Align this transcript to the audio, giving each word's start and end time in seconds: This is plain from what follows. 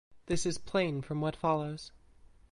This 0.25 0.47
is 0.47 0.57
plain 0.57 1.03
from 1.03 1.21
what 1.21 1.35
follows. 1.35 1.91